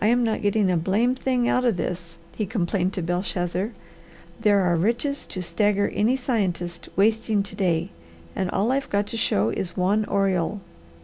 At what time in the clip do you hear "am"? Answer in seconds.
0.06-0.22